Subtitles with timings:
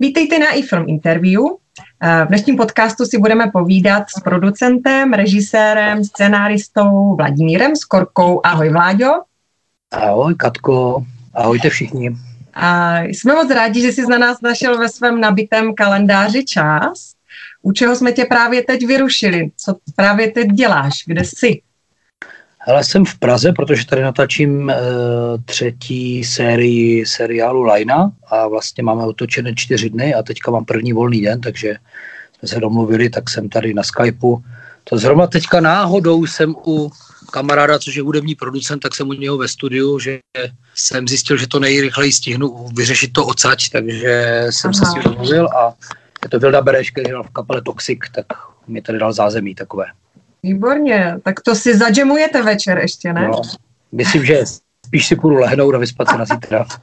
[0.00, 1.42] Vítejte na iFilm Interview.
[2.02, 8.40] Eh, v dnešním podcastu si budeme povídat s producentem, režisérem, scenáristou Vladimírem Skorkou.
[8.44, 9.08] Ahoj Vláďo.
[9.90, 12.16] Ahoj Katko, ahojte všichni.
[12.54, 17.12] A jsme moc rádi, že jsi na nás našel ve svém nabitém kalendáři čas.
[17.62, 19.50] U čeho jsme tě právě teď vyrušili?
[19.56, 21.04] Co právě teď děláš?
[21.06, 21.60] Kde jsi?
[22.68, 24.74] Hele, jsem v Praze, protože tady natáčím uh,
[25.44, 31.20] třetí sérii seriálu Lajna a vlastně máme otočené čtyři dny a teďka mám první volný
[31.20, 31.74] den, takže
[32.38, 34.42] jsme se domluvili, tak jsem tady na Skypeu.
[34.84, 36.90] To zrovna teďka náhodou jsem u
[37.30, 40.18] kamaráda, což je hudební producent, tak jsem u něho ve studiu, že
[40.74, 44.84] jsem zjistil, že to nejrychleji stihnu vyřešit to odsaď, takže jsem Aha.
[44.84, 45.74] se s tím domluvil a
[46.24, 48.26] je to Vilda Bereš, který v kapele Toxic, tak
[48.66, 49.84] mi tady dal zázemí takové.
[50.42, 53.28] Výborně, tak to si zadžemujete večer ještě, ne?
[53.28, 53.42] No,
[53.92, 54.44] myslím, že
[54.86, 56.66] spíš si půjdu lehnout a vyspat se na zítra.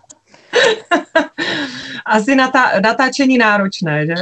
[2.06, 4.16] Asi na ta, natáčení náročné, že?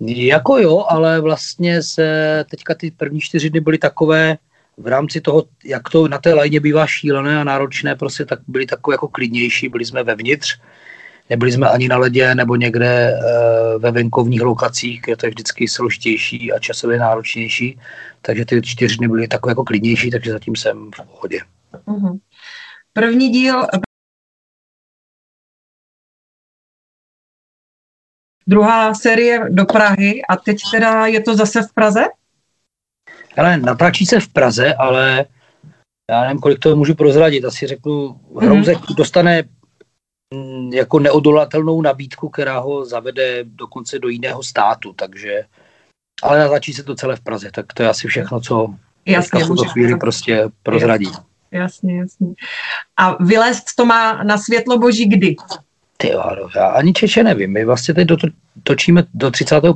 [0.00, 4.36] Jako jo, ale vlastně se teďka ty první čtyři dny byly takové,
[4.76, 8.66] v rámci toho, jak to na té lajně bývá šílené a náročné, prostě tak byly
[8.66, 10.60] takové jako klidnější, byli jsme vevnitř,
[11.30, 15.68] nebyli jsme ani na ledě nebo někde uh, ve venkovních lokacích, kde to je vždycky
[15.68, 17.80] složitější a časově náročnější,
[18.22, 21.40] takže ty čtyři dny byly takové jako klidnější, takže zatím jsem v pohodě.
[21.86, 22.18] Uh-huh.
[22.92, 23.66] První díl
[28.46, 32.04] druhá série do Prahy a teď teda je to zase v Praze?
[33.36, 35.24] Ale natáčí se v Praze, ale
[36.10, 37.44] já nevím, kolik to můžu prozradit.
[37.44, 38.94] Asi řeknu, Hrouzek mm-hmm.
[38.94, 39.42] dostane
[40.72, 45.44] jako neodolatelnou nabídku, která ho zavede dokonce do jiného státu, takže
[46.22, 48.74] ale natáčí se to celé v Praze, tak to je asi všechno, co
[49.06, 51.12] jasně, v tuto chvíli prostě prozradí.
[51.50, 52.34] Jasně, jasně.
[52.96, 55.36] A vylézt to má na světlo boží kdy?
[55.96, 56.22] Ty jo,
[56.56, 57.52] já ani Čeče nevím.
[57.52, 58.08] My vlastně teď
[58.62, 59.74] točíme do 31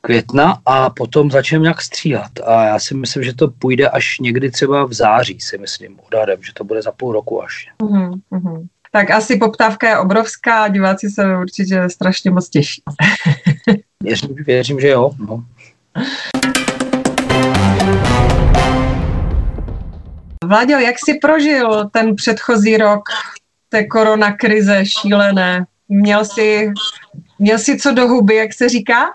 [0.00, 2.30] května a potom začneme nějak stříhat.
[2.46, 6.42] A já si myslím, že to půjde až někdy třeba v září, si myslím, odhadem,
[6.42, 7.68] že to bude za půl roku až.
[7.82, 8.68] Mm-hmm.
[8.92, 12.82] Tak asi poptávka je obrovská a diváci se určitě strašně moc těší.
[14.02, 15.10] věřím, věřím, že jo.
[15.18, 15.44] No.
[20.44, 23.02] Vláďo, jak jsi prožil ten předchozí rok
[23.68, 25.66] té koronakrize šílené?
[25.88, 26.72] Měl jsi,
[27.38, 29.06] měl jsi co do huby, jak se říká?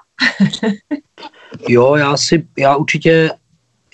[1.69, 3.31] jo, já si, já určitě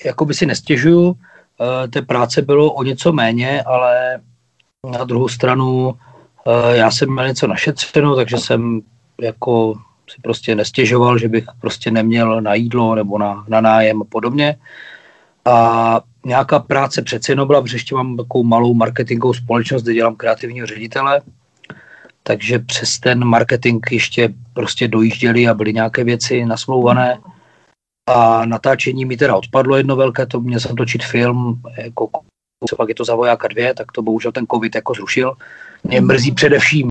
[0.06, 4.22] jako by si nestěžuju, eh, té práce bylo o něco méně, ale
[4.90, 5.94] na druhou stranu
[6.47, 8.81] eh, já jsem měl něco našetřeno, takže jsem
[9.22, 9.74] jako
[10.09, 14.58] si prostě nestěžoval, že bych prostě neměl na jídlo nebo na, na nájem a podobně.
[15.46, 20.16] A nějaká práce přece jenom byla, protože ještě mám takovou malou marketingovou společnost, kde dělám
[20.16, 21.22] kreativního ředitele,
[22.24, 27.19] takže přes ten marketing ještě prostě dojížděli a byly nějaké věci nasmlouvané.
[28.09, 32.09] A natáčení mi teda odpadlo jedno velké, to měl jsem točit film, jako
[32.77, 35.33] pak je to za vojáka dvě, tak to bohužel ten covid jako zrušil.
[35.83, 36.89] Mě mrzí především,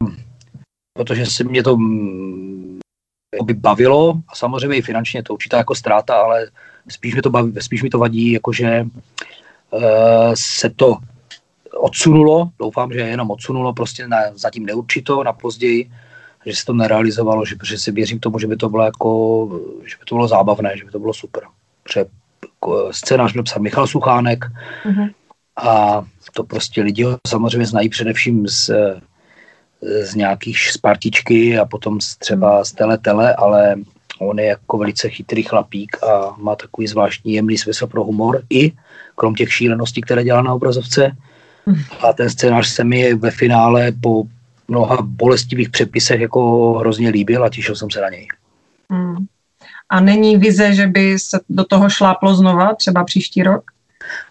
[0.92, 2.78] protože se mě to mm,
[3.44, 6.50] by bavilo a samozřejmě i finančně to určitá jako ztráta, ale
[6.88, 8.86] spíš mi to, baví, spíš mi to vadí, jakože
[9.70, 9.82] uh,
[10.34, 10.96] se to
[11.74, 15.90] odsunulo, doufám, že jenom odsunulo prostě na, zatím neurčito, na později,
[16.46, 19.48] že se to nerealizovalo, že, že si věřím tomu, že by to bylo jako,
[19.84, 21.42] že by to bylo zábavné, že by to bylo super.
[21.82, 22.04] Protože
[22.90, 24.44] scénář byl psat Michal Suchánek
[24.84, 25.10] mm-hmm.
[25.60, 26.04] A
[26.34, 28.70] to prostě lidi ho samozřejmě znají především z,
[30.02, 32.72] z nějakých spartičky a potom z, třeba z
[33.02, 33.74] tele, ale
[34.18, 38.72] on je jako velice chytrý chlapík a má takový zvláštní jemný smysl pro humor i
[39.14, 41.16] krom těch šíleností, které dělá na obrazovce,
[42.00, 44.24] a ten scénář se mi ve finále po
[44.68, 48.28] mnoha bolestivých přepisech jako hrozně líbil a těšil jsem se na něj.
[48.90, 49.26] Hmm.
[49.88, 53.70] A není vize, že by se do toho šláplo znova, třeba příští rok?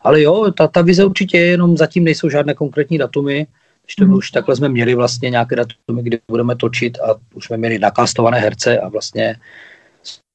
[0.02, 3.48] Ale jo, ta, ta vize určitě je, jenom zatím nejsou žádné konkrétní datumy.
[3.86, 4.14] Když to hmm.
[4.14, 8.40] už takhle jsme měli vlastně nějaké datumy, kdy budeme točit a už jsme měli nakastované
[8.40, 9.36] herce a vlastně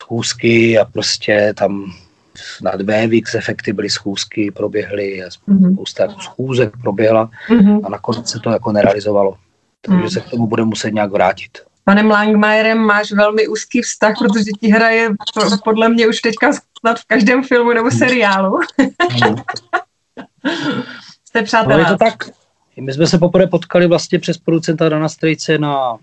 [0.02, 1.92] schůzky a prostě tam
[2.62, 5.72] na VFX efekty byly schůzky, proběhly, mm-hmm.
[5.72, 7.80] spousta jako schůzek proběhla mm-hmm.
[7.84, 9.36] a nakonec se to jako nerealizovalo.
[9.80, 10.10] Takže mm.
[10.10, 11.58] se k tomu bude muset nějak vrátit.
[11.84, 15.10] Panem Langmajerem máš velmi úzký vztah, protože ti hraje
[15.64, 16.52] podle mě už teďka
[16.84, 18.60] snad v každém filmu nebo seriálu.
[21.24, 21.74] Jste přátelé.
[21.74, 22.14] No je to tak.
[22.80, 25.98] My jsme se poprvé potkali vlastně přes producenta Dana Strejce na,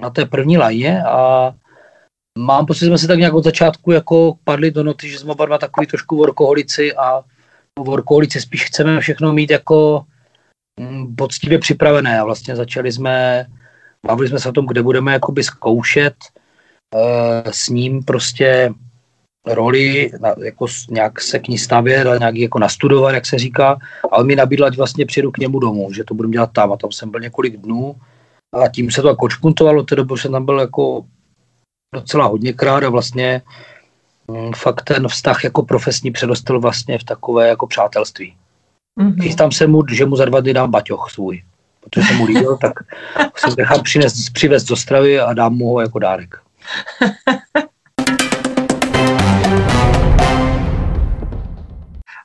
[0.00, 1.52] na té první lajně a
[2.38, 5.32] mám pocit, že jsme si tak nějak od začátku jako padli do noty, že jsme
[5.32, 7.22] oba dva takový trošku workoholici a
[7.78, 10.04] workoholici spíš chceme všechno mít jako
[10.80, 13.46] mm, poctivě připravené a vlastně začali jsme
[14.06, 16.14] bavili jsme se o tom, kde budeme jakoby zkoušet
[16.94, 18.74] uh, s ním prostě
[19.46, 23.78] roli, na, jako nějak se k ní stavět a nějak jako nastudovat, jak se říká,
[24.10, 26.76] ale mi nabídl, ať vlastně přijedu k němu domů, že to budeme dělat tam a
[26.76, 27.94] tam jsem byl několik dnů
[28.52, 31.04] a tím se to jako očpuntovalo, té doby jsem tam byl jako
[31.94, 33.42] docela hodněkrát a vlastně
[34.28, 38.36] mm, fakt ten vztah jako profesní předostal vlastně v takové jako přátelství.
[39.00, 39.22] Mm-hmm.
[39.22, 41.42] Chystám se mu, že mu za dva dny dám baťoch svůj,
[41.80, 42.72] protože jsem mu líbil, tak
[43.36, 46.34] se nechám přinést, přivést z Ostravy a dám mu ho jako dárek.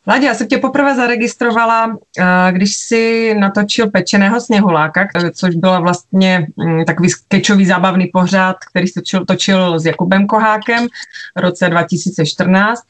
[0.08, 6.48] Ládě, já jsem tě poprvé zaregistrovala, eh, když si natočil Pečeného sněhuláka, což byla vlastně
[6.58, 10.88] mm, takový skečový zábavný pořád, který se točil, točil s Jakubem Kohákem
[11.38, 12.82] v roce 2014.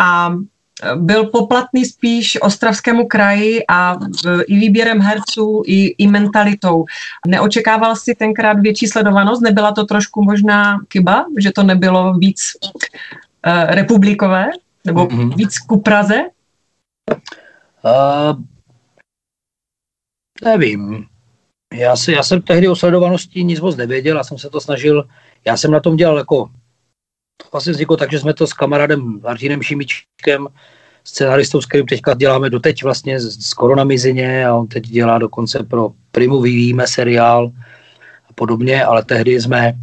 [0.00, 0.34] A
[0.82, 3.96] eh, byl poplatný spíš ostravskému kraji a
[4.46, 6.84] i výběrem herců, i, i mentalitou.
[7.26, 9.42] Neočekával si tenkrát větší sledovanost?
[9.42, 14.46] Nebyla to trošku možná chyba, že to nebylo víc uh, republikové?
[14.84, 15.36] Nebo mm-hmm.
[15.36, 16.24] víc ku Praze?
[17.84, 18.42] Uh,
[20.44, 21.06] nevím.
[21.74, 25.08] Já, si, já jsem tehdy o sledovanosti nic moc nevěděl, já jsem se to snažil,
[25.44, 26.50] já jsem na tom dělal jako,
[27.36, 30.48] to vlastně vzniklo tak, že jsme to s kamarádem Martinem Šimičkem,
[31.04, 35.62] scenaristou, s kterým teďka děláme doteď vlastně z, z Koronamizině a on teď dělá dokonce
[35.62, 37.50] pro Primu, vyvíjíme seriál
[38.28, 39.74] a podobně, ale tehdy jsme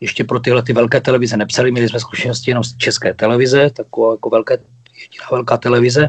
[0.00, 4.12] ještě pro tyhle ty velké televize nepsali, měli jsme zkušenosti jenom z české televize, taková
[4.12, 4.58] jako velké,
[5.00, 6.08] jediná velká televize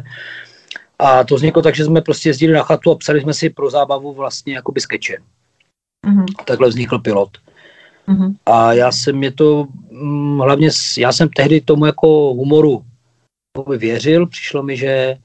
[1.03, 3.69] a to vzniklo tak, že jsme prostě jezdili na chatu a psali jsme si pro
[3.69, 5.17] zábavu vlastně jakoby skeče.
[6.07, 6.25] Mm-hmm.
[6.45, 7.37] Takhle vznikl pilot.
[8.07, 8.35] Mm-hmm.
[8.45, 12.83] A já jsem je to, hm, hlavně, já jsem tehdy tomu jako humoru
[13.77, 15.17] věřil, přišlo mi, že,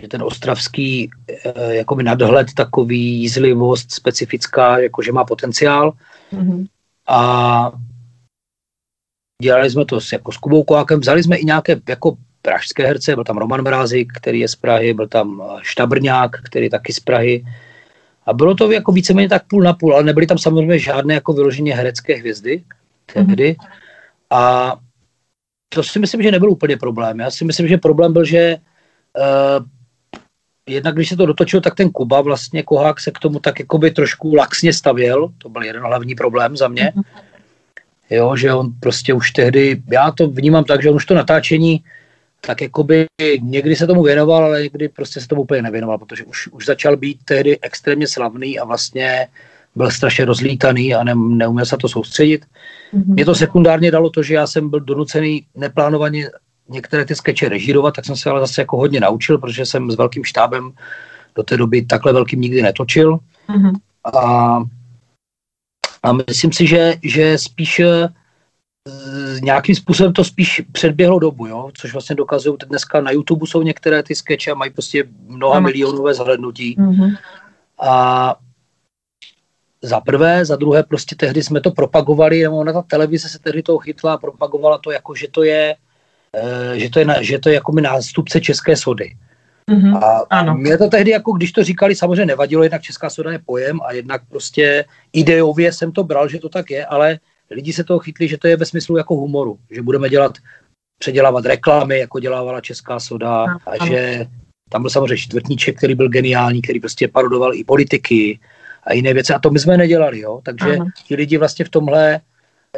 [0.00, 5.92] že ten ostravský eh, jakoby nadhled, takový jízlivost specifická, jakože má potenciál.
[6.32, 6.66] Mm-hmm.
[7.08, 7.72] A
[9.42, 12.16] dělali jsme to s, jako s Kubou Koákem, vzali jsme i nějaké jako
[12.48, 16.66] pražské herce, byl tam Roman Mrázik, který je z Prahy, byl tam eh, Štabrňák, který
[16.66, 17.44] je taky z Prahy.
[18.26, 21.32] A bylo to jako víceméně tak půl na půl, ale nebyly tam samozřejmě žádné jako
[21.32, 22.64] vyloženě herecké hvězdy
[23.14, 23.52] tehdy.
[23.52, 23.68] Mm-hmm.
[24.30, 24.74] A
[25.68, 27.20] to si myslím, že nebyl úplně problém.
[27.20, 29.64] Já si myslím, že problém byl, že uh,
[30.68, 33.90] jednak když se to dotočilo, tak ten Kuba vlastně Kohák se k tomu tak jakoby
[33.90, 35.28] trošku laxně stavěl.
[35.38, 36.92] To byl jeden hlavní problém za mě.
[36.96, 37.02] Mm-hmm.
[38.10, 41.84] Jo, že on prostě už tehdy, já to vnímám tak, že on už to natáčení
[42.40, 43.06] tak jakoby
[43.40, 46.96] někdy se tomu věnoval, ale někdy prostě se tomu úplně nevěnoval, protože už, už začal
[46.96, 49.28] být tehdy extrémně slavný a vlastně
[49.74, 52.44] byl strašně rozlítaný a ne, neuměl se to soustředit.
[52.94, 53.14] Mm-hmm.
[53.14, 56.30] Mě to sekundárně dalo to, že já jsem byl donucený neplánovaně
[56.68, 59.96] některé ty skeče režírovat, tak jsem se ale zase jako hodně naučil, protože jsem s
[59.96, 60.72] velkým štábem
[61.34, 63.18] do té doby takhle velkým nikdy netočil.
[63.48, 63.72] Mm-hmm.
[64.14, 64.62] A,
[66.02, 67.80] a myslím si, že, že spíš
[69.42, 71.70] nějakým způsobem to spíš předběhlo dobu, jo?
[71.74, 76.14] což vlastně dokazují dneska na YouTube jsou některé ty skeče a mají prostě mnoha milionové
[76.14, 76.76] zhlednutí.
[76.76, 77.16] Mm-hmm.
[77.80, 78.36] A
[79.82, 83.62] za prvé, za druhé prostě tehdy jsme to propagovali, nebo na ta televize se tehdy
[83.62, 85.76] toho chytla a propagovala to jako, že to je,
[86.34, 89.16] e, že to je, že to je jako nástupce české sody.
[89.70, 90.54] Mm-hmm, a ano.
[90.54, 93.92] mě to tehdy, jako když to říkali, samozřejmě nevadilo, jednak česká soda je pojem a
[93.92, 97.18] jednak prostě ideově jsem to bral, že to tak je, ale
[97.50, 100.32] lidi se toho chytli, že to je ve smyslu jako humoru, že budeme dělat,
[100.98, 104.26] předělávat reklamy, jako dělávala Česká soda no, a že
[104.68, 108.38] tam byl samozřejmě čtvrtníček, který byl geniální, který prostě parodoval i politiky
[108.82, 110.86] a jiné věci a to my jsme nedělali, jo, takže ano.
[111.06, 112.20] ti lidi vlastně v tomhle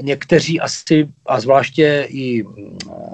[0.00, 2.44] někteří asi, a zvláště i,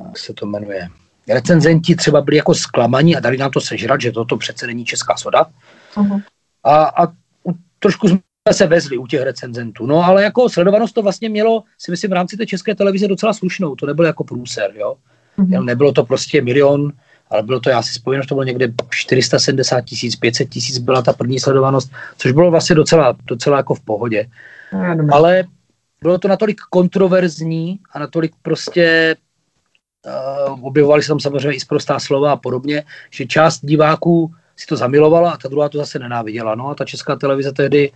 [0.06, 0.88] jak se to jmenuje,
[1.28, 5.16] recenzenti třeba byli jako zklamaní a dali nám to sežrat, že toto přece není česká
[5.16, 5.46] soda.
[5.94, 6.22] Uh-huh.
[6.64, 7.12] A, a
[7.78, 8.18] trošku jsme
[8.52, 9.86] se vezli u těch recenzentů.
[9.86, 13.32] No ale jako sledovanost to vlastně mělo, si myslím, v rámci té české televize docela
[13.32, 13.74] slušnou.
[13.74, 14.96] To nebylo jako průser, jo.
[15.38, 15.64] Mm-hmm.
[15.64, 16.92] Nebylo to prostě milion,
[17.30, 21.02] ale bylo to, já si spojím, že to bylo někde 470 tisíc, 500 tisíc byla
[21.02, 24.28] ta první sledovanost, což bylo vlastně docela, docela jako v pohodě.
[24.72, 25.14] Mm-hmm.
[25.14, 25.44] Ale
[26.02, 29.16] bylo to natolik kontroverzní a natolik prostě
[30.48, 34.76] uh, objevovaly se tam samozřejmě i zprostá slova a podobně, že část diváků si to
[34.76, 36.54] zamilovala a ta druhá to zase nenáviděla.
[36.54, 37.92] No a ta česká televize tehdy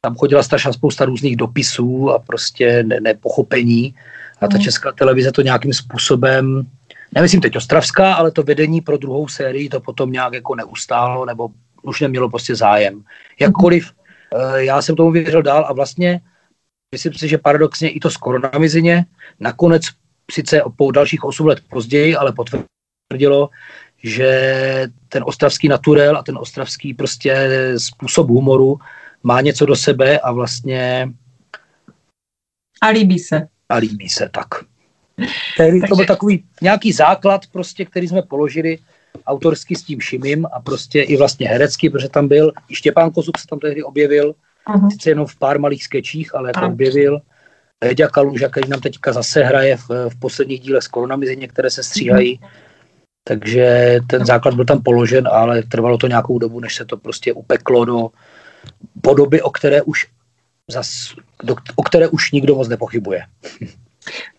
[0.00, 3.94] tam chodila strašná spousta různých dopisů a prostě ne- nepochopení.
[4.40, 4.62] A ta mm.
[4.62, 6.66] česká televize to nějakým způsobem,
[7.14, 11.48] nemyslím teď Ostravská, ale to vedení pro druhou sérii to potom nějak jako neustálo, nebo
[11.82, 13.02] už nemělo prostě zájem.
[13.40, 14.40] Jakkoliv mm.
[14.56, 16.20] já jsem tomu věřil dál a vlastně
[16.94, 19.04] myslím si, že paradoxně i to s koronamizině
[19.40, 19.82] nakonec
[20.30, 23.50] sice po dalších 8 let později, ale potvrdilo,
[24.02, 28.78] že ten ostravský naturel a ten ostravský prostě způsob humoru
[29.22, 31.12] má něco do sebe a vlastně
[32.82, 33.48] A líbí se.
[33.68, 34.48] A líbí se, tak.
[35.56, 38.78] Tehdy to byl takový nějaký základ, prostě, který jsme položili
[39.26, 43.36] autorsky s tím Šimim a prostě i vlastně herecký, protože tam byl, i Štěpán Kozub
[43.36, 44.34] se tam tehdy objevil,
[44.66, 44.90] uh-huh.
[44.90, 46.72] sice jenom v pár malých skečích, ale jako uh-huh.
[46.72, 47.20] objevil.
[47.84, 51.82] Heďa Kaluža, který nám teďka zase hraje v, v posledních dílech s koronamizeně, které se
[51.82, 52.38] stříhají.
[52.38, 52.48] Uh-huh.
[53.24, 57.32] Takže ten základ byl tam položen, ale trvalo to nějakou dobu, než se to prostě
[57.32, 58.08] upeklo do
[59.00, 60.06] podoby, o které už,
[60.70, 63.22] zas, do, o které už nikdo moc nepochybuje.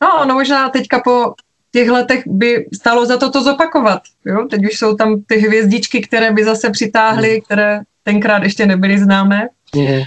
[0.01, 1.33] No, no možná teďka po
[1.71, 4.01] těch letech by stalo za to to zopakovat.
[4.25, 4.47] Jo?
[4.49, 7.41] Teď už jsou tam ty hvězdičky, které by zase přitáhly, mm.
[7.41, 9.47] které tenkrát ještě nebyly známé.
[9.75, 10.01] Mm.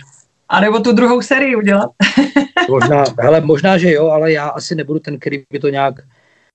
[0.49, 1.90] A nebo tu druhou sérii udělat.
[2.71, 5.94] možná, hele, možná, že jo, ale já asi nebudu ten, který by to nějak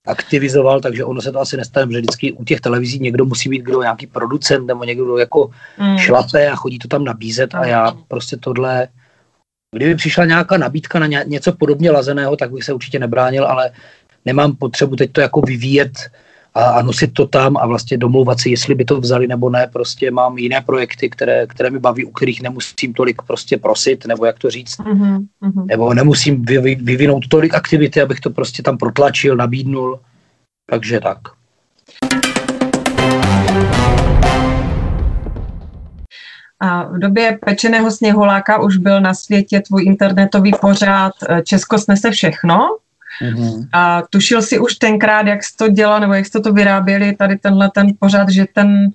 [0.07, 3.61] aktivizoval, takže ono se to asi nestane, protože vždycky u těch televizí někdo musí být
[3.61, 5.97] kdo nějaký producent nebo někdo kdo jako mm.
[5.97, 8.87] šlape a chodí to tam nabízet a já prostě tohle,
[9.75, 13.71] kdyby přišla nějaká nabídka na něco podobně lazeného, tak bych se určitě nebránil, ale
[14.25, 15.91] nemám potřebu teď to jako vyvíjet
[16.53, 19.69] a, a nosit to tam a vlastně domlouvat si, jestli by to vzali nebo ne.
[19.73, 24.25] Prostě mám jiné projekty, které, které mi baví, u kterých nemusím tolik prostě prosit, nebo
[24.25, 25.25] jak to říct, mm-hmm.
[25.65, 29.99] nebo nemusím vy, vyvinout tolik aktivity, abych to prostě tam protlačil, nabídnul.
[30.69, 31.17] Takže tak.
[36.61, 42.11] A v době pečeného sněholáka už byl na světě tvůj internetový pořád eh, Česko snese
[42.11, 42.77] všechno.
[43.21, 43.67] Mm-hmm.
[43.73, 47.37] A tušil si už tenkrát, jak jsi to dělal, nebo jak jste to vyráběli, tady
[47.37, 48.87] tenhle ten pořád, že ten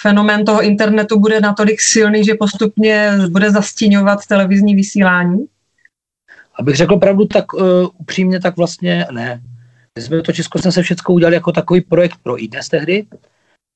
[0.00, 5.46] fenomén toho internetu bude natolik silný, že postupně bude zastíňovat televizní vysílání?
[6.54, 7.62] Abych řekl pravdu, tak uh,
[7.98, 9.40] upřímně, tak vlastně ne.
[9.98, 13.06] My jsme to Česko jsme se všechno udělali jako takový projekt pro iDnes tehdy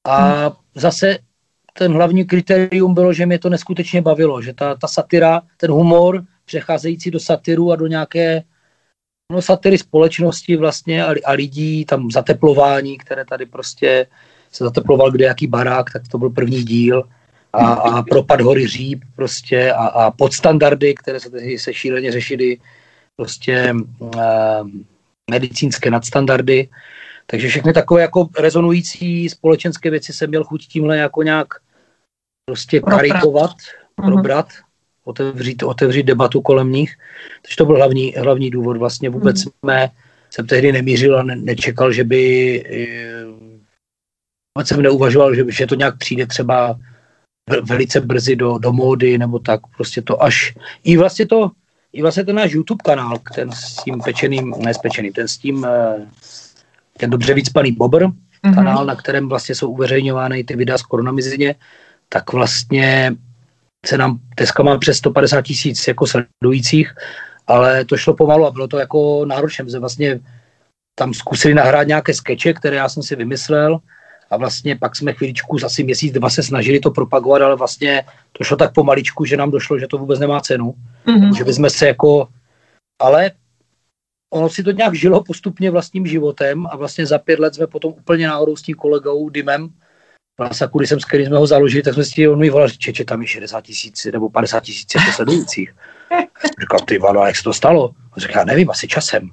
[0.05, 0.53] a hmm.
[0.75, 1.19] zase
[1.79, 6.25] ten hlavní kritérium bylo, že mě to neskutečně bavilo, že ta, ta satira, ten humor
[6.45, 8.43] přecházející do satiru a do nějaké
[9.33, 14.07] no, satiry společnosti vlastně a, a lidí, tam zateplování, které tady prostě
[14.53, 17.03] se zateploval kde jaký barák, tak to byl první díl.
[17.53, 22.59] A, a propad hory říp prostě a, a podstandardy, které se se šíleně řešily,
[23.17, 24.11] prostě uh,
[25.31, 26.69] medicínské nadstandardy.
[27.27, 31.49] Takže všechny takové jako rezonující společenské věci jsem měl chuť tímhle jako nějak
[32.45, 33.51] prostě karikovat,
[33.95, 34.49] probrat, probrat
[35.07, 36.95] otevřít, otevřít debatu kolem nich.
[37.43, 38.77] Takže to byl hlavní, hlavní důvod.
[38.77, 39.51] Vlastně vůbec mm.
[39.51, 39.89] jsme,
[40.31, 42.21] jsem tehdy nemířil a ne, nečekal, že by
[42.71, 43.25] eh,
[44.57, 46.79] vůbec jsem neuvažoval, že, že to nějak přijde třeba
[47.63, 51.51] velice brzy do, do módy, nebo tak, prostě to až, i vlastně to,
[51.93, 55.39] i vlastně ten náš YouTube kanál, ten s tím pečeným, ne s pečeným, ten s
[55.39, 56.07] tím, eh,
[56.97, 58.55] ten dobře víc paný Bobr, mm-hmm.
[58.55, 61.55] kanál, na kterém vlastně jsou uveřejňovány ty videa z koronamizině,
[62.09, 63.15] tak vlastně
[63.87, 66.95] se nám dneska má přes 150 tisíc jako sledujících,
[67.47, 69.65] ale to šlo pomalu a bylo to jako náročné.
[69.65, 70.21] My vlastně
[70.95, 73.79] tam zkusili nahrát nějaké skeče, které já jsem si vymyslel
[74.31, 78.45] a vlastně pak jsme chvíličku, asi měsíc, dva se snažili to propagovat, ale vlastně to
[78.45, 80.75] šlo tak pomaličku, že nám došlo, že to vůbec nemá cenu.
[81.07, 81.37] Mm-hmm.
[81.37, 82.29] Že bychom se jako,
[83.01, 83.31] ale
[84.35, 87.93] ono si to nějak žilo postupně vlastním životem a vlastně za pět let jsme potom
[87.93, 89.69] úplně náhodou s tím kolegou Dimem
[90.39, 93.05] Vlasaku, když jsem, když jsme ho založili, tak jsme si on mi volal, že čeče,
[93.05, 95.75] tam je 60 tisíc nebo 50 tisíc jako sledujících.
[96.61, 97.85] Říkal, ty valo, jak se to stalo?
[97.85, 99.31] On řekl, já nevím, asi časem.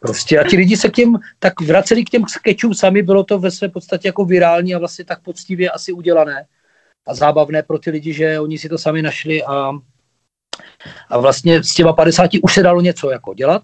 [0.00, 3.38] Prostě a ti lidi se k těm, tak vraceli k těm sketchům sami, bylo to
[3.38, 6.46] ve své podstatě jako virální a vlastně tak poctivě asi udělané
[7.06, 9.70] a zábavné pro ty lidi, že oni si to sami našli a,
[11.08, 13.62] a vlastně s těma 50 už se dalo něco jako dělat.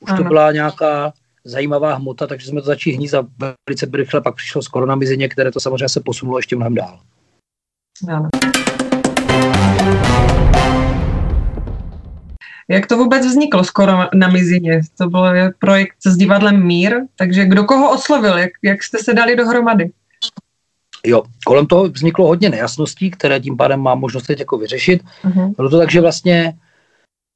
[0.00, 1.12] Už to byla nějaká
[1.44, 3.26] zajímavá hmota, takže jsme to začali hnít a
[3.68, 7.00] velice rychle pak přišlo s koronamizeně, které to samozřejmě se posunulo ještě mnohem dál.
[8.08, 8.28] Ano.
[12.68, 14.80] Jak to vůbec vzniklo skoro na Mizině?
[14.98, 18.38] To byl projekt s divadlem Mír, takže kdo koho oslovil?
[18.38, 19.90] Jak, jak jste se dali dohromady?
[21.06, 25.02] Jo, kolem toho vzniklo hodně nejasností, které tím pádem mám možnost teď jako vyřešit.
[25.24, 25.54] Uh-huh.
[25.56, 26.52] Bylo to tak, že vlastně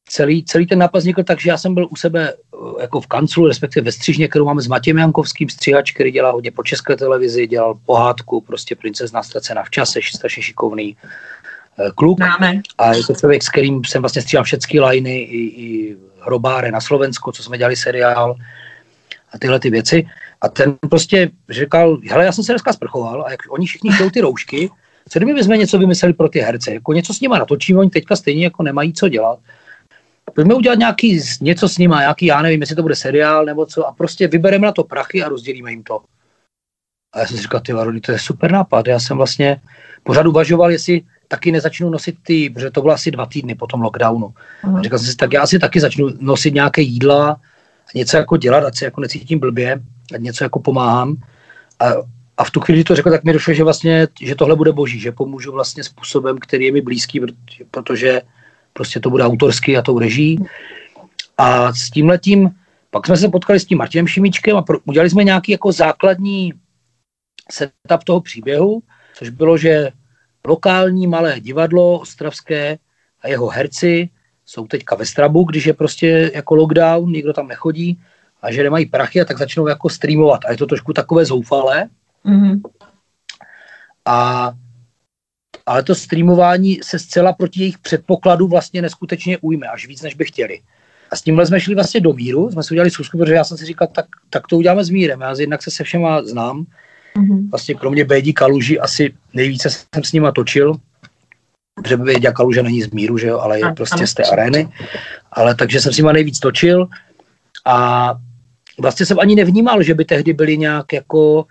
[0.09, 3.07] celý, celý ten nápad vznikl tak, že já jsem byl u sebe eh, jako v
[3.07, 6.97] kanclu, respektive ve střižně, kterou máme s Matějem Jankovským, stříhač, který dělá hodně po české
[6.97, 10.97] televizi, dělal pohádku, prostě princezna ztracená v čase, strašně šikovný
[11.79, 12.21] eh, kluk.
[12.21, 12.61] Máme.
[12.79, 16.81] A je to člověk, s kterým jsem vlastně stříhal všechny liny, i, i hrobáre na
[16.81, 18.37] Slovensku, co jsme dělali seriál
[19.33, 20.07] a tyhle ty věci.
[20.41, 24.11] A ten prostě říkal, hele, já jsem se dneska sprchoval a jak oni všichni chtějí
[24.11, 24.71] ty roušky,
[25.09, 28.17] co kdyby jsme něco vymysleli pro ty herce, jako něco s nimi natočíme, oni teďka
[28.17, 29.39] stejně jako nemají co dělat
[30.35, 33.87] pojďme udělat nějaký, něco s nima, nějaký, já nevím, jestli to bude seriál nebo co,
[33.87, 36.01] a prostě vybereme na to prachy a rozdělíme jim to.
[37.13, 38.87] A já jsem si říkal, ty Varony, to je super nápad.
[38.87, 39.61] Já jsem vlastně
[40.03, 43.83] pořád uvažoval, jestli taky nezačnu nosit ty, protože to bylo asi dva týdny po tom
[43.83, 44.35] lockdownu.
[44.77, 47.41] A říkal jsem si, tak já asi taky začnu nosit nějaké jídla,
[47.95, 49.81] něco jako dělat, ať se jako necítím blbě,
[50.15, 51.17] ať něco jako pomáhám.
[51.81, 51.87] A,
[52.37, 55.01] a v tu chvíli to řekl, tak mi došlo, že vlastně, že tohle bude boží,
[55.01, 57.21] že pomůžu vlastně způsobem, který je mi blízký,
[57.71, 58.23] protože
[58.75, 60.45] prostě to bude autorský a tou reží.
[61.39, 62.51] A s tím letím,
[62.91, 66.53] pak jsme se potkali s tím Martinem Šimíčkem a pro, udělali jsme nějaký jako základní
[67.53, 68.83] setup toho příběhu,
[69.15, 69.91] což bylo, že
[70.47, 72.79] lokální malé divadlo ostravské
[73.23, 74.09] a jeho herci
[74.47, 78.01] jsou teďka ve Strabu, když je prostě jako lockdown, nikdo tam nechodí
[78.43, 80.45] a že nemají prachy a tak začnou jako streamovat.
[80.45, 81.89] A je to trošku takové zoufalé.
[82.27, 82.61] Mm-hmm.
[84.05, 84.53] A,
[85.67, 90.25] ale to streamování se zcela proti jejich předpokladu vlastně neskutečně ujme, až víc, než by
[90.25, 90.61] chtěli.
[91.11, 93.57] A s tímhle jsme šli vlastně do míru, jsme si udělali zkusku, protože já jsem
[93.57, 95.21] si říkal, tak, tak to uděláme s mírem.
[95.21, 96.67] Já jednak se se všema znám,
[97.17, 97.51] mm-hmm.
[97.51, 100.75] vlastně kromě Bédi Kaluži asi nejvíce jsem s nima točil,
[101.75, 104.07] protože Bédi Kaluže není z míru, že jo, ale je a, prostě ano.
[104.07, 104.69] z té arény.
[105.33, 106.89] Ale takže jsem s nima nejvíc točil
[107.65, 108.15] a
[108.81, 111.47] vlastně jsem ani nevnímal, že by tehdy byli nějak jako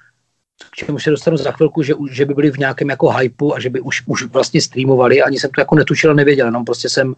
[0.72, 3.60] k čemu se dostanu za chvilku, že, že by byli v nějakém jako hypeu a
[3.60, 6.89] že by už, už vlastně streamovali, ani jsem to jako netušil a nevěděl, jenom prostě
[6.89, 7.15] jsem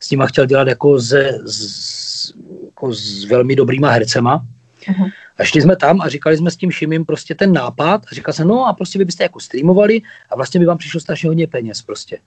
[0.00, 2.32] s nima chtěl dělat jako, ze, z,
[2.66, 4.44] jako s velmi dobrýma hercema.
[4.82, 5.12] Uh-huh.
[5.38, 8.34] A šli jsme tam a říkali jsme s tím Šimím prostě ten nápad a říkal
[8.34, 11.46] jsem, no a prostě vy byste jako streamovali a vlastně by vám přišlo strašně hodně
[11.46, 12.18] peněz prostě.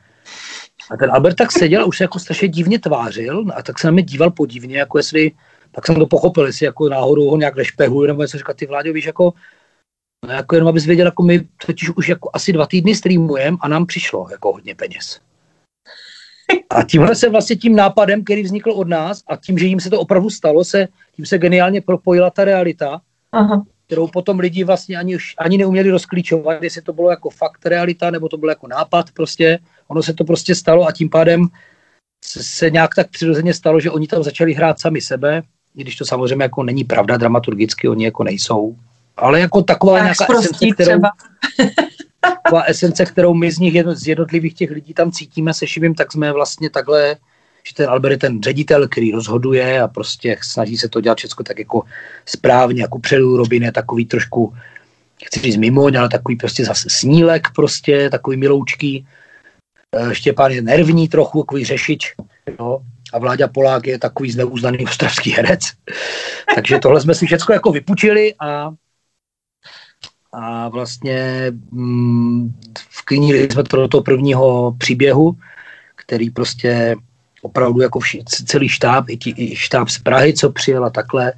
[0.91, 3.87] A ten Albert tak seděl a už se jako strašně divně tvářil a tak se
[3.87, 5.31] na mě díval podivně, jako jestli,
[5.71, 8.93] tak jsem to pochopil, jestli jako náhodou ho nějak nešpehuji, nebo něco říkat, ty Vláďo,
[8.93, 9.33] víš, jako,
[10.25, 13.67] no jako jenom abys věděl, jako my totiž už jako asi dva týdny streamujeme a
[13.67, 15.19] nám přišlo jako hodně peněz.
[16.69, 19.89] A tímhle se vlastně tím nápadem, který vznikl od nás a tím, že jim se
[19.89, 23.01] to opravdu stalo, se, tím se geniálně propojila ta realita,
[23.31, 23.65] Aha.
[23.85, 28.11] kterou potom lidi vlastně ani, už, ani neuměli rozklíčovat, jestli to bylo jako fakt realita,
[28.11, 29.59] nebo to bylo jako nápad prostě.
[29.87, 31.47] Ono se to prostě stalo a tím pádem
[32.25, 35.43] se, se nějak tak přirozeně stalo, že oni tam začali hrát sami sebe,
[35.75, 38.75] i když to samozřejmě jako není pravda dramaturgicky, oni jako nejsou.
[39.17, 41.01] Ale jako taková nějaká esence, kterou,
[42.43, 46.11] taková esence, kterou my z nich z jednotlivých těch lidí tam cítíme se Šivím, tak
[46.11, 47.15] jsme vlastně takhle,
[47.67, 51.43] že ten Albert je ten ředitel, který rozhoduje a prostě snaží se to dělat všechno
[51.43, 51.83] tak jako
[52.25, 54.53] správně, jako předu Robin je takový trošku,
[55.25, 59.07] chci říct mimoň, ale takový prostě zase snílek prostě, takový miloučký.
[59.95, 62.13] Eh, Štěpán je nervní trochu, takový řešič,
[62.59, 62.79] jo.
[63.13, 65.61] a Vláďa Polák je takový zneuznaný ostravský herec.
[66.55, 68.71] Takže tohle jsme si všechno jako vypučili a
[70.35, 72.53] a vlastně mm,
[72.99, 75.35] vklínili jsme to do toho prvního příběhu,
[75.95, 76.95] který prostě
[77.41, 81.33] opravdu jako vši, celý štáb, i, tí, i štáb z Prahy, co přijela takhle,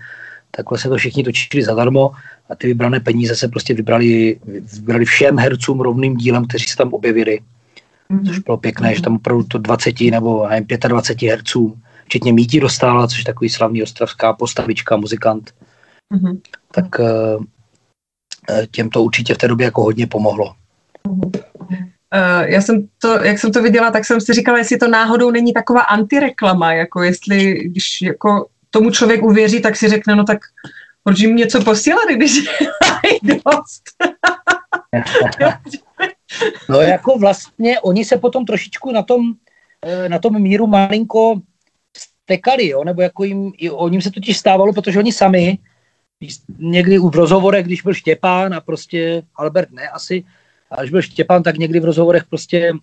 [0.52, 2.12] takhle se to všichni točili zadarmo
[2.50, 4.40] a ty vybrané peníze se prostě vybrali,
[4.74, 7.40] vybrali všem hercům rovným dílem, kteří se tam objevili.
[8.12, 8.28] Mm-hmm.
[8.28, 13.08] Což bylo pěkné, že tam opravdu to 20 nebo nevím, 25 herců, včetně Míti dostala,
[13.08, 15.52] což je takový slavný ostravská postavička, muzikant.
[16.14, 16.40] Mm-hmm.
[16.72, 17.38] Tak Eh,
[18.72, 20.54] těm to určitě v té době jako hodně pomohlo.
[22.14, 25.32] Uh, já jsem to, jak jsem to viděla, tak jsem si říkala, jestli to náhodou
[25.32, 30.40] není taková antireklama, jako jestli, když jako tomu člověk uvěří, tak si řekne, no tak
[31.04, 32.32] proč jim něco posílali, když
[32.82, 33.84] mají dost.
[36.70, 39.22] no jako vlastně oni se potom trošičku na tom,
[39.82, 41.42] eh, na tom míru malinko
[41.98, 42.84] stekali, jo?
[42.84, 45.58] nebo jako jim, o ním se totiž stávalo, protože oni sami
[46.60, 50.24] někdy v rozhovorech, když byl Štěpán a prostě Albert ne asi,
[50.72, 52.74] a když byl Štěpán, tak někdy v rozhovorech prostě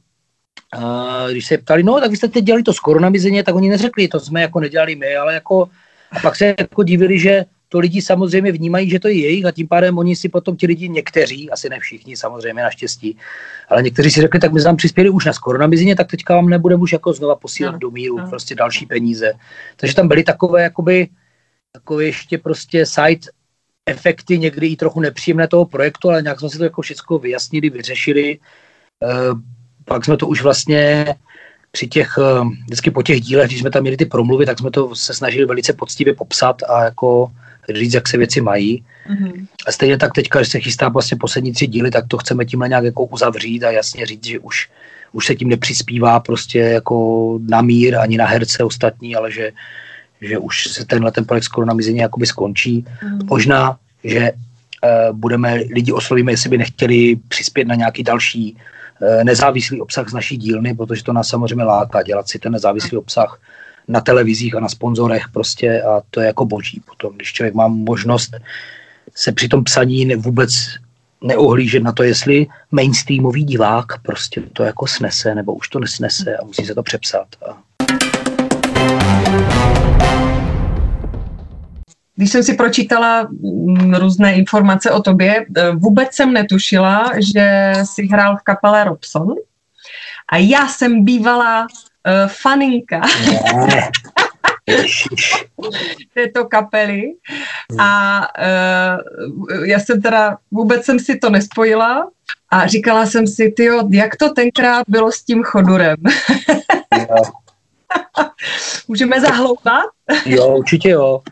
[0.73, 3.69] a když se ptali, no tak vy jste teď dělali to s koronamizeně, tak oni
[3.69, 5.69] neřekli, to jsme jako nedělali my, ale jako
[6.11, 9.51] a pak se jako divili, že to lidi samozřejmě vnímají, že to je jejich a
[9.51, 13.17] tím pádem oni si potom ti lidi někteří, asi ne všichni samozřejmě naštěstí,
[13.69, 16.49] ale někteří si řekli, tak my jsme tam přispěli už na koronamizině, tak teďka vám
[16.49, 18.31] nebudeme už jako znova posílat no, do míru no.
[18.31, 19.33] prostě další peníze.
[19.77, 21.09] Takže tam byly takové jakoby
[21.75, 23.27] takové ještě prostě side
[23.87, 27.71] efekty, někdy i trochu nepříjemné toho projektu, ale nějak jsme si to jako všechno vyjasnili,
[27.71, 28.33] vyřešili.
[28.33, 28.39] E,
[29.85, 31.15] pak jsme to už vlastně
[31.75, 34.71] při těch, eh, vždycky po těch dílech, když jsme tam měli ty promluvy, tak jsme
[34.71, 37.31] to se snažili velice poctivě popsat a jako
[37.75, 38.85] říct, jak se věci mají.
[39.11, 39.47] Mm-hmm.
[39.67, 42.69] A stejně tak teďka, když se chystá vlastně poslední tři díly, tak to chceme tímhle
[42.69, 44.71] nějak jako uzavřít a jasně říct, že už,
[45.13, 49.53] už se tím nepřispívá prostě jako na mír ani na herce ostatní, ale že
[50.29, 52.85] že už se tenhle ten projekt skoro na mizení jakoby skončí.
[53.03, 53.19] Mm.
[53.27, 59.81] Možná, že uh, budeme, lidi oslovíme, jestli by nechtěli přispět na nějaký další uh, nezávislý
[59.81, 63.41] obsah z naší dílny, protože to nás samozřejmě láká dělat si ten nezávislý obsah
[63.89, 67.69] na televizích a na sponzorech prostě a to je jako boží potom, když člověk má
[67.69, 68.35] možnost
[69.15, 70.51] se při tom psaní vůbec
[71.25, 76.45] neohlížet na to, jestli mainstreamový divák prostě to jako snese, nebo už to nesnese a
[76.45, 77.27] musí se to přepsat.
[77.49, 77.59] A...
[82.17, 88.07] Když jsem si pročítala mm, různé informace o tobě, eh, vůbec jsem netušila, že jsi
[88.07, 89.35] hrál v kapele Robson.
[90.29, 91.67] A já jsem bývala uh,
[92.27, 93.01] faninka.
[96.15, 97.03] Této kapely
[97.79, 98.45] a uh,
[99.65, 102.11] já jsem teda, vůbec jsem si to nespojila
[102.51, 105.97] a říkala jsem si, tyjo, jak to tenkrát bylo s tím chodurem.
[108.89, 109.85] Můžeme zahloubat?
[110.27, 111.23] jo, určitě jo.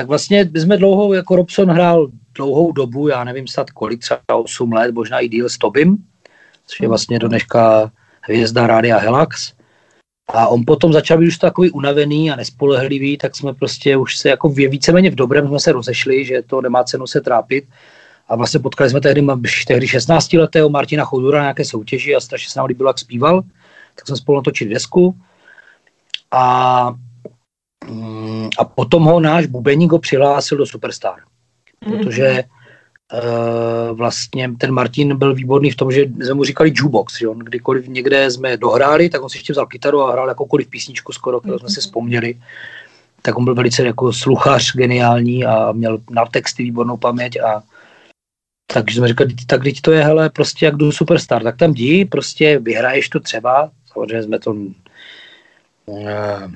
[0.00, 4.20] Tak vlastně my jsme dlouho, jako Robson hrál dlouhou dobu, já nevím snad kolik, třeba
[4.34, 5.96] 8 let, možná i díl s Tobim,
[6.66, 9.52] což je vlastně do dneška hvězda Rádia Helax.
[10.28, 14.28] A on potom začal být už takový unavený a nespolehlivý, tak jsme prostě už se
[14.28, 17.64] jako víceméně v dobrém jsme se rozešli, že to nemá cenu se trápit.
[18.28, 19.26] A vlastně potkali jsme tehdy,
[19.66, 23.42] tehdy 16 letého Martina Chodura na nějaké soutěži a strašně se nám líbilo, jak zpíval.
[23.94, 25.16] Tak jsme spolu natočili desku.
[26.30, 26.94] A,
[28.58, 31.16] a potom ho náš bubeník ho přihlásil do Superstar.
[31.80, 32.44] Protože
[33.14, 37.38] Uh, vlastně ten Martin byl výborný v tom, že jsme mu říkali jukebox, že on
[37.38, 41.40] kdykoliv někde jsme dohráli, tak on si ještě vzal kytaru a hrál jakoukoliv písničku skoro,
[41.40, 42.40] kterou jsme si vzpomněli.
[43.22, 47.62] Tak on byl velice jako sluchař geniální a měl na texty výbornou paměť a
[48.72, 52.04] takže jsme říkali, tak teď to je, hele, prostě jak jdu Superstar, tak tam jdi,
[52.04, 54.56] prostě vyhraješ to třeba, samozřejmě jsme to
[55.86, 56.52] uh,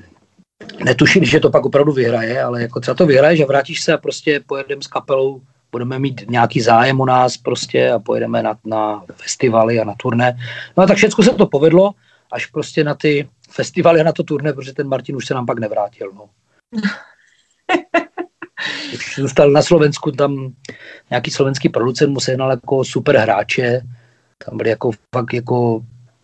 [0.83, 3.97] netušili, že to pak opravdu vyhraje, ale jako třeba to vyhraješ a vrátíš se a
[3.97, 5.41] prostě pojedeme s kapelou
[5.71, 10.37] budeme mít nějaký zájem o nás prostě a pojedeme na, na festivaly a na turné.
[10.77, 11.91] No a tak všechno se to povedlo,
[12.31, 15.45] až prostě na ty festivaly a na to turné, protože ten Martin už se nám
[15.45, 16.11] pak nevrátil.
[16.15, 16.29] No.
[18.93, 20.53] už zůstal na Slovensku, tam
[21.09, 23.81] nějaký slovenský producent mu sehnal jako super hráče,
[24.45, 25.81] tam byli jako fakt jako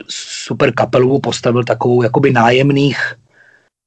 [0.10, 3.16] super kapelu, postavil takovou jakoby nájemných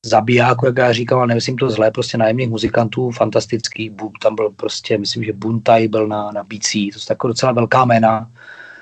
[0.05, 4.99] zabijáku, jak já říkám, ale nemyslím to zlé, prostě nájemných muzikantů, fantastický, tam byl prostě,
[4.99, 8.31] myslím, že Buntaj byl na, na bicí, to je taková docela velká jména,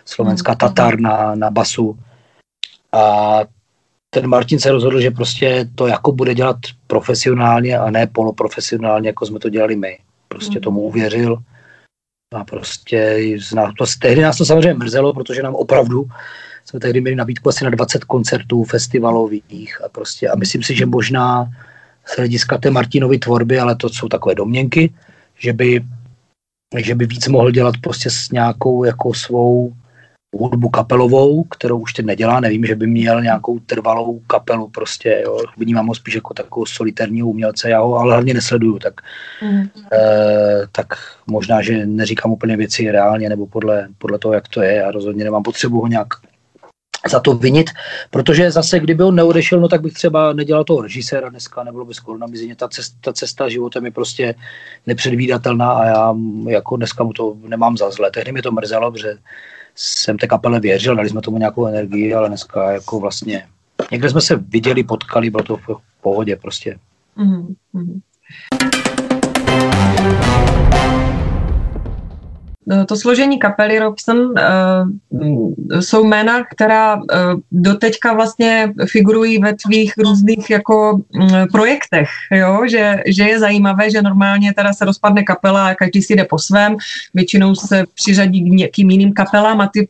[0.05, 0.59] slovenská mm.
[0.59, 1.99] Tatar na, na basu.
[2.93, 3.39] A
[4.11, 6.57] ten Martin se rozhodl, že prostě to jako bude dělat
[6.87, 9.99] profesionálně a ne poloprofesionálně, jako jsme to dělali my.
[10.29, 10.87] Prostě tomu mm.
[10.87, 11.39] uvěřil
[12.35, 13.21] a prostě
[13.79, 16.07] to, tehdy nás to samozřejmě mrzelo, protože nám opravdu
[16.65, 20.87] jsme tehdy měli nabídku asi na 20 koncertů festivalových a prostě a myslím si, že
[20.87, 21.51] možná
[22.07, 24.93] z hlediska té Martinovy tvorby, ale to jsou takové domněnky,
[25.39, 25.85] že by,
[26.77, 29.73] že by víc mohl dělat prostě s nějakou jako svou
[30.37, 35.39] hudbu kapelovou, kterou už teď nedělá, nevím, že by měl nějakou trvalou kapelu prostě, jo,
[35.57, 38.95] vnímám ho spíš jako takovou solitárního umělce, já ho ale hlavně nesleduju, tak,
[39.43, 39.63] mm.
[39.93, 40.09] e,
[40.73, 40.87] tak
[41.27, 44.85] možná, že neříkám úplně věci reálně nebo podle, podle toho, jak to je.
[44.85, 46.09] A rozhodně nemám potřebu ho nějak
[47.11, 47.71] za to vinit,
[48.11, 51.95] protože zase, kdyby on neodešel, no tak bych třeba nedělal toho režiséra dneska, nebylo by
[51.95, 52.57] skoro na mizině.
[52.57, 54.35] Ta cesta, ta cesta životem je prostě
[54.87, 56.15] nepředvídatelná a já
[56.49, 58.11] jako dneska mu to nemám za zlé.
[58.11, 59.15] Tehdy mi to mrzelo, protože
[59.75, 63.47] jsem té kapele věřil, dali jsme tomu nějakou energii, ale dneska jako vlastně
[63.91, 66.79] někde jsme se viděli, potkali, bylo to v pohodě prostě.
[67.17, 68.01] Mm-hmm.
[72.87, 77.03] To složení kapely Robson uh, jsou jména, která uh,
[77.53, 82.63] doteďka vlastně figurují ve tvých různých jako um, projektech, jo?
[82.71, 86.39] Že, že je zajímavé, že normálně teda se rozpadne kapela a každý si jde po
[86.39, 86.77] svém,
[87.15, 89.89] většinou se přiřadí k nějakým jiným kapelám a ty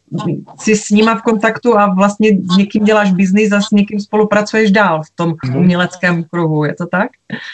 [0.61, 4.71] si s nima v kontaktu a vlastně s někým děláš biznis a s někým spolupracuješ
[4.71, 5.57] dál v tom mhm.
[5.57, 7.09] uměleckém kruhu, je to tak?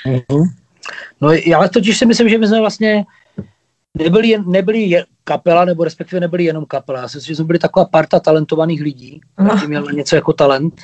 [0.06, 0.44] Mm-hmm.
[1.20, 3.04] No já totiž si myslím, že my jsme vlastně
[3.98, 7.00] nebyli, jen, nebyli jen kapela, nebo respektive nebyli jenom kapela.
[7.00, 10.82] Já si myslím, že jsme byli taková parta talentovaných lidí, kteří měli něco jako talent.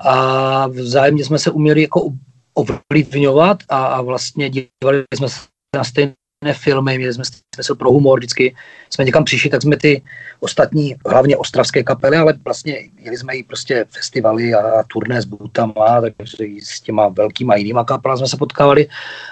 [0.00, 2.12] A vzájemně jsme se uměli jako
[2.54, 5.40] ovlivňovat a, a vlastně dívali jsme se
[5.76, 6.14] na stejné
[6.52, 7.24] filmy, měli jsme
[7.54, 8.54] smysl pro humor, vždycky
[8.90, 10.02] jsme někam přišli, tak jsme ty
[10.40, 16.00] ostatní, hlavně ostravské kapely, ale vlastně jeli jsme i prostě festivaly a turné s Butama,
[16.00, 18.88] takže s těma velkýma jinýma kapelami jsme se potkávali.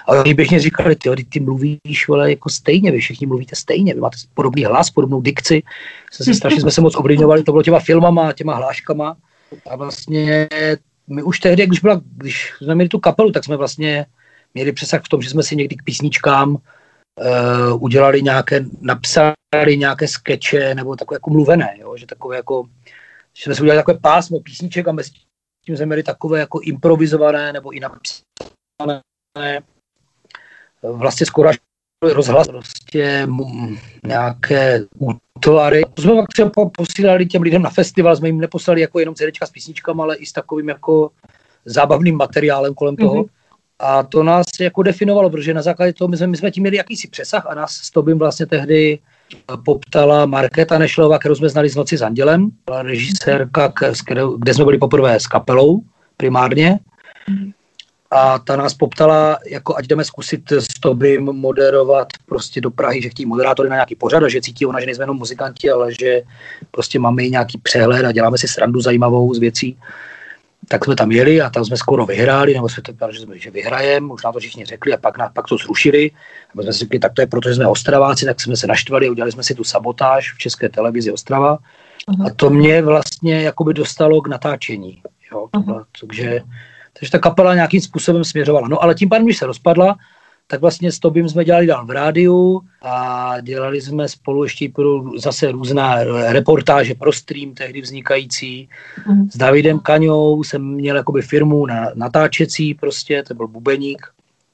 [0.07, 3.99] A oni běžně říkali, ty, ty mluvíš ale jako stejně, vy všichni mluvíte stejně, vy
[3.99, 5.63] máte podobný hlas, podobnou dikci,
[6.11, 9.15] jsme se strašně jsme se moc ovlivňovali, to bylo těma filmama, těma hláškama.
[9.69, 10.47] A vlastně
[11.07, 14.05] my už tehdy, když, byla, když jsme měli tu kapelu, tak jsme vlastně
[14.53, 16.57] měli přesah v tom, že jsme si někdy k písničkám
[17.21, 21.97] uh, udělali nějaké, napsali nějaké skeče nebo takové jako mluvené, jo?
[21.97, 22.63] že takové jako,
[23.33, 25.11] že jsme si udělali takové pásmo písniček a mezi
[25.65, 29.01] tím jsme měli takové jako improvizované nebo i napsané
[30.83, 31.57] vlastně skoro až
[32.13, 33.27] rozhlas, prostě
[34.03, 35.81] nějaké útvary.
[35.93, 39.23] To jsme pak třeba posílali těm lidem na festival, jsme jim neposlali jako jenom CD
[39.43, 41.11] s písničkami, ale i s takovým jako
[41.65, 43.23] zábavným materiálem kolem toho.
[43.23, 43.40] Mm-hmm.
[43.81, 46.77] A to nás jako definovalo, protože na základě toho my jsme, my jsme tím měli
[46.77, 48.99] jakýsi přesah a nás s Tobím vlastně tehdy
[49.65, 53.73] poptala Markéta Nešlová, kterou jsme znali z Noci s Andělem, byla režisérka,
[54.37, 55.81] kde jsme byli poprvé s kapelou
[56.17, 56.79] primárně.
[58.11, 63.09] A ta nás poptala, jako ať jdeme zkusit s Tobym moderovat prostě do Prahy, že
[63.09, 66.21] chtějí moderátory na nějaký pořad a že cítí ona, že nejsme jenom muzikanti, ale že
[66.71, 69.77] prostě máme nějaký přehled a děláme si srandu zajímavou z věcí
[70.71, 73.51] tak jsme tam jeli a tam jsme skoro vyhráli, nebo jsme to že, jsme, že
[73.51, 76.11] vyhrajeme, už nám to všichni řekli a pak, na, pak to zrušili.
[76.57, 79.07] A jsme si řekli, tak to je proto, že jsme Ostraváci, tak jsme se naštvali
[79.07, 81.57] a udělali jsme si tu sabotáž v české televizi Ostrava.
[81.57, 82.27] Uh-huh.
[82.27, 85.01] A to mě vlastně jakoby dostalo k natáčení.
[85.31, 85.83] Jo, uh-huh.
[86.01, 86.41] takže,
[86.99, 88.67] takže ta kapela nějakým způsobem směřovala.
[88.67, 89.95] No ale tím pádem, když se rozpadla,
[90.51, 95.03] tak vlastně s Tobím jsme dělali dál v rádiu a dělali jsme spolu ještě pro
[95.17, 98.69] zase různá reportáže pro stream tehdy vznikající.
[99.07, 99.29] Mm.
[99.29, 104.07] S Davidem Kaňou jsem měl jakoby firmu na natáčecí prostě, to byl bubeník.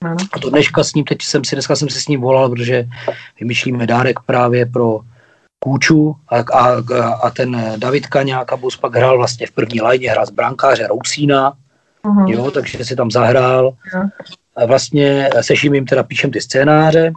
[0.04, 0.16] Mm.
[0.34, 2.88] A to dneška s ním, teď jsem si, dneska jsem si s ním volal, protože
[3.40, 5.00] vymýšlíme dárek právě pro
[5.60, 6.82] Kůču a, a,
[7.14, 11.54] a ten David Kaňák a pak hrál vlastně v první lajně, hrál z brankáře Rousína,
[12.04, 12.30] uh-huh.
[12.30, 13.70] jo, takže si tam zahrál.
[13.70, 14.10] Uh-huh
[14.66, 17.12] vlastně se Šimím teda píšem ty scénáře,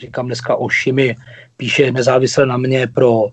[0.00, 1.16] říkám dneska o Šimi,
[1.56, 3.26] píše nezávisle na mě pro,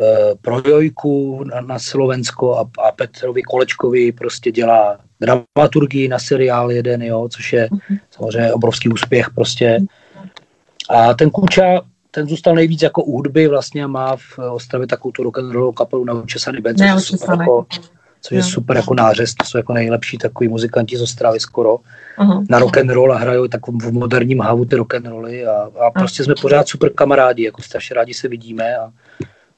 [0.00, 6.70] e, pro Jojku na, na Slovensko a, a Petrovi Kolečkovi prostě dělá dramaturgii na seriál
[6.70, 7.98] jeden, jo, což je mm-hmm.
[8.10, 9.78] samozřejmě obrovský úspěch prostě.
[10.88, 11.80] A ten Kuča,
[12.10, 16.14] ten zůstal nejvíc jako u hudby, vlastně má v Ostravě takovou tu rock'n'rollovou kapelu na
[16.14, 17.66] Učesaný Benz, jako
[18.26, 21.76] což je super jako nářez, to jsou jako nejlepší takový muzikanti z Ostravy skoro.
[22.18, 22.46] Uh-huh.
[22.50, 25.70] Na rock and roll a hrajou tak v moderním havu ty rock and rolly a,
[25.86, 28.90] a prostě jsme pořád super kamarádi, jako strašně rádi se vidíme a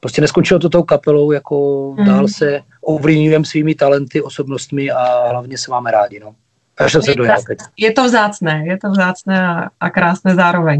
[0.00, 2.06] prostě neskončilo to tou kapelou, jako uh-huh.
[2.06, 6.34] dál se ovlivňujeme svými talenty, osobnostmi a hlavně se máme rádi, no.
[6.78, 7.58] Až se dojel teď.
[7.76, 10.78] Je to vzácné, je to vzácné a, a krásné zároveň.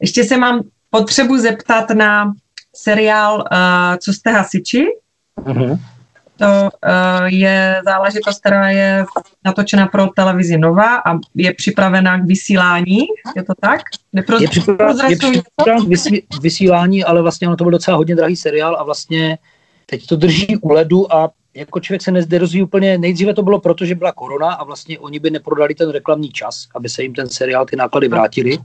[0.00, 2.32] Ještě se mám potřebu zeptat na
[2.74, 4.86] seriál uh, Co jste hasiči.
[5.40, 5.78] Uh-huh.
[6.36, 9.04] To uh, je záležitost, která je
[9.44, 12.98] natočena pro televizi Nova a je připravená k vysílání,
[13.36, 13.80] je to tak?
[14.12, 14.42] Neproz...
[14.42, 18.36] Je připravená, je připravená k vysí, vysílání, ale vlastně ono to byl docela hodně drahý
[18.36, 19.38] seriál a vlastně
[19.86, 23.84] teď to drží u ledu a jako člověk se nezderozví úplně, nejdříve to bylo proto,
[23.84, 27.28] že byla korona a vlastně oni by neprodali ten reklamní čas, aby se jim ten
[27.28, 28.58] seriál, ty náklady vrátili.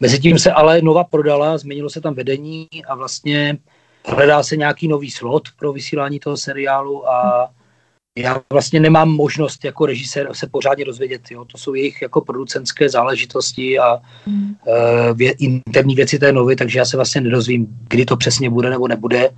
[0.00, 3.58] Mezitím se ale Nova prodala, změnilo se tam vedení a vlastně
[4.06, 7.48] hledá se nějaký nový slot pro vysílání toho seriálu a
[8.18, 11.22] já vlastně nemám možnost jako režisér se pořádně dozvědět.
[11.30, 11.44] Jo.
[11.44, 14.56] To jsou jejich jako producentské záležitosti a mm.
[14.66, 18.70] uh, vě, interní věci té novy, takže já se vlastně nedozvím, kdy to přesně bude
[18.70, 19.30] nebo nebude.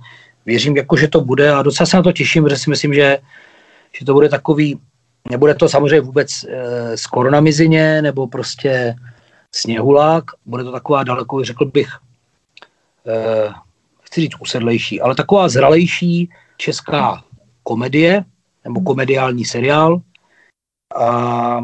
[0.47, 3.17] Věřím, jako, že to bude a docela se na to těším, protože si myslím, že,
[3.99, 4.79] že to bude takový,
[5.29, 6.49] nebude to samozřejmě vůbec uh,
[6.95, 8.95] z koronamizině nebo prostě
[9.55, 11.89] sněhulák, bude to taková daleko, řekl bych,
[13.07, 13.53] eh,
[14.01, 17.23] chci říct usedlejší, ale taková zralejší česká
[17.63, 18.23] komedie,
[18.63, 20.01] nebo komediální seriál
[20.95, 21.61] a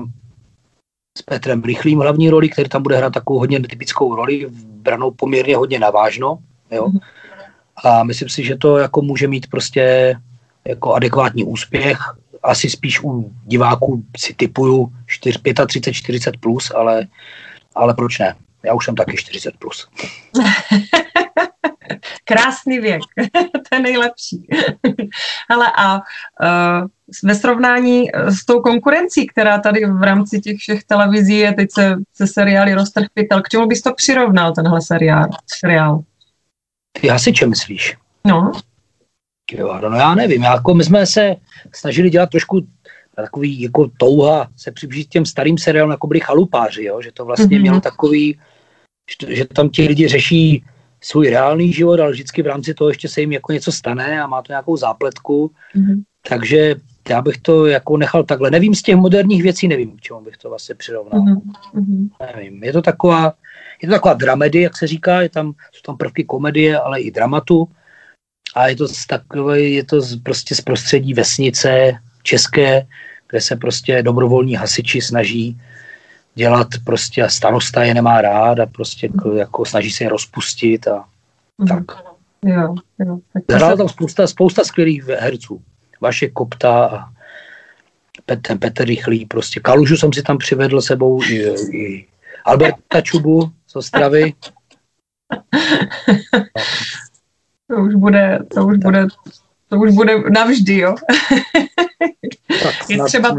[1.18, 5.56] s Petrem Rychlým hlavní roli, který tam bude hrát takovou hodně typickou roli, branou poměrně
[5.56, 6.38] hodně navážno,
[6.72, 6.92] jo.
[7.84, 10.16] A myslím si, že to jako může mít prostě
[10.66, 11.98] jako adekvátní úspěch.
[12.44, 14.94] Asi spíš u diváků si typuju
[15.68, 17.08] 35, 40 plus, ale
[17.76, 18.36] ale proč ne?
[18.64, 19.88] Já už jsem taky 40 plus.
[22.26, 23.02] Krásný věk,
[23.70, 24.48] to je nejlepší.
[25.50, 26.02] Hele, a uh,
[27.24, 31.96] ve srovnání s tou konkurencí, která tady v rámci těch všech televizí je, teď se,
[32.14, 35.30] se seriály Roztrh pytel, k čemu bys to přirovnal, tenhle seriál?
[35.60, 36.04] seriál?
[37.02, 37.98] Ty hasiče myslíš?
[38.28, 38.52] No.
[39.52, 41.36] Jo, no já nevím, jako my jsme se
[41.74, 42.68] snažili dělat trošku
[43.16, 47.02] takový jako touha se přiblížit těm starým seriálům, jako byli chalupáři, jo?
[47.02, 47.62] že to vlastně mm-hmm.
[47.62, 48.40] mělo takový,
[49.22, 50.64] že, že tam ti lidi řeší
[51.02, 54.28] svůj reálný život, ale vždycky v rámci toho ještě se jim jako něco stane a
[54.28, 55.52] má to nějakou zápletku.
[55.76, 56.04] Mm-hmm.
[56.30, 56.76] Takže
[57.10, 58.52] já bych to jako nechal takhle.
[58.52, 61.22] Nevím z těch moderních věcí, nevím, k čemu bych to vlastně přirovnal.
[61.22, 62.10] Mm-hmm.
[62.36, 62.64] Nevím.
[62.64, 63.34] Je to taková,
[63.84, 67.12] je to taková dramedy, jak se říká, je tam, jsou tam prvky komedie, ale i
[67.12, 67.68] dramatu.
[68.56, 71.92] A je to z takové, je to z, prostě z prostředí vesnice,
[72.24, 72.88] české,
[73.30, 75.62] kde se prostě dobrovolní hasiči snaží
[76.36, 81.06] dělat prostě a starosta je nemá rád a prostě jako snaží se je rozpustit a
[81.58, 81.68] mm.
[81.68, 81.84] tak.
[82.46, 83.20] Jo, jo.
[83.50, 85.62] Zahrál tam spousta, spousta skvělých herců.
[86.02, 87.10] Vaše Kopta a
[88.42, 92.06] ten Petr Rychlý, prostě Kalužu jsem si tam přivedl sebou i, i
[92.46, 94.34] Alberta Čubu z Ostravy.
[97.68, 99.08] To už bude, to už bude,
[99.68, 100.96] to už bude navždy, jo.
[102.64, 103.38] Tak, je třeba,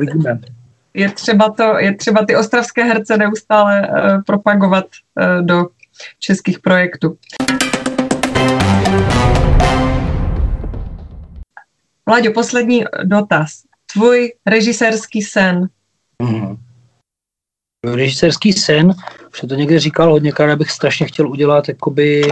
[0.94, 5.66] je třeba, to, je třeba ty ostravské herce neustále uh, propagovat uh, do
[6.18, 7.18] českých projektů.
[12.06, 13.62] Vláďo, poslední dotaz.
[13.92, 15.68] Tvůj režisérský sen?
[16.22, 16.56] Mm.
[17.92, 18.94] Režisérský sen,
[19.32, 22.22] už to někde říkal hodněkrát, abych strašně chtěl udělat jakoby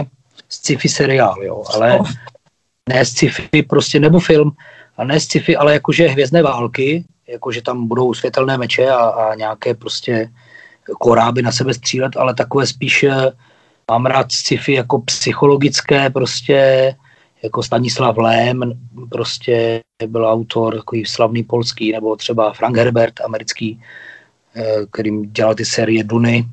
[0.49, 2.11] sci-fi seriál, jo, ale oh.
[2.89, 4.51] ne sci-fi prostě, nebo film,
[4.97, 9.73] a ne sci-fi, ale jakože hvězdné války, jakože tam budou světelné meče a, a nějaké
[9.73, 10.29] prostě
[10.99, 13.31] koráby na sebe střílet, ale takové spíš eh,
[13.91, 16.95] mám rád sci-fi jako psychologické prostě
[17.43, 18.61] jako Stanislav Lém,
[19.09, 23.81] prostě byl autor takový slavný polský, nebo třeba Frank Herbert, americký,
[24.91, 26.45] kterým dělal ty série Duny,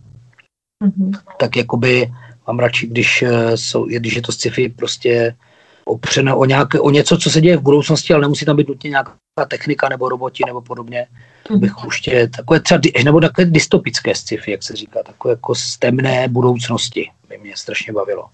[0.84, 1.10] mm-hmm.
[1.38, 2.12] tak jakoby
[2.46, 5.36] mám radši, když, eh, jsou, když je to sci-fi prostě
[5.84, 8.90] opřené o, nějaké, o něco, co se děje v budoucnosti, ale nemusí tam být nutně
[8.90, 9.14] nějaká
[9.48, 11.06] technika nebo roboti nebo podobně.
[11.48, 11.86] To bych mm-hmm.
[11.86, 16.28] už tě, takové třeba, nebo takové dystopické sci-fi, jak se říká, takové jako z temné
[16.28, 18.24] budoucnosti by mě strašně bavilo.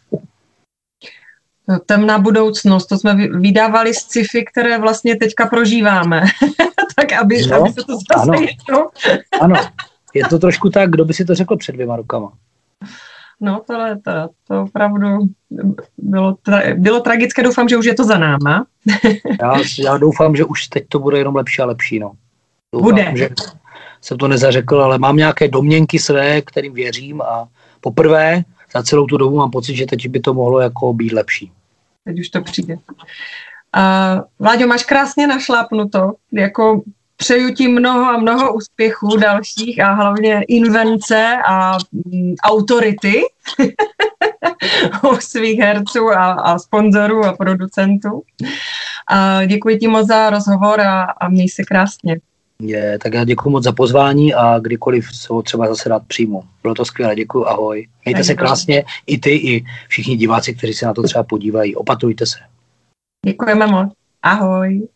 [1.87, 6.23] Temná budoucnost, to jsme vydávali z sci-fi, které vlastně teďka prožíváme.
[6.97, 8.33] tak aby, no, aby se to zase ano.
[8.33, 8.89] Jedno...
[9.41, 9.57] ano,
[10.15, 12.33] je to trošku tak, kdo by si to řekl před dvěma rukama.
[13.41, 13.75] No, to,
[14.05, 15.09] to, to opravdu
[15.99, 18.67] bylo, tra, bylo tragické, doufám, že už je to za náma.
[19.41, 22.13] já, já doufám, že už teď to bude jenom lepší a lepší, no.
[22.73, 23.13] Doufám, bude.
[23.15, 23.31] Že
[24.01, 27.49] jsem to nezařekl, ale mám nějaké domněnky své, kterým věřím a
[27.81, 28.43] poprvé
[28.77, 31.53] za celou tu dobu mám pocit, že teď by to mohlo jako být lepší.
[32.05, 32.75] Teď už to přijde.
[32.75, 36.83] Uh, Vláďo, máš krásně našlápnuto, jako
[37.17, 43.23] přeju ti mnoho a mnoho úspěchů dalších a hlavně invence a mm, autority
[45.13, 48.23] u svých herců a, a sponzorů a producentů.
[49.09, 52.21] A děkuji ti moc za rozhovor a, a měj se krásně.
[52.63, 56.43] Je, tak já děkuji moc za pozvání a kdykoliv se ho třeba zase rád přijmu.
[56.63, 57.89] Bylo to skvělé, děkuji, ahoj.
[58.05, 61.77] Mějte se krásně, i ty, i všichni diváci, kteří se na to třeba podívají.
[61.77, 62.39] Opatrujte se.
[63.27, 63.93] Děkujeme moc.
[64.23, 64.89] Ahoj.